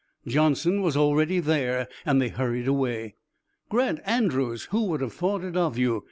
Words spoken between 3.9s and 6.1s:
Andrews! Who would have thought it of you!"